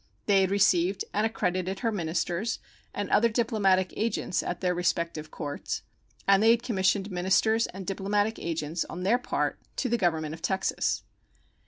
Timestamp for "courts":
5.29-5.83